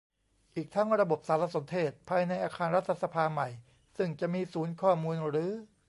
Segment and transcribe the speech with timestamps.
[0.55, 3.47] อีกทั้งระบบสารสนเทศภายในอาคารรัฐสภาใหม่
[3.97, 5.51] ซึ่งจะมีศูนย์ข้อมูลหรือ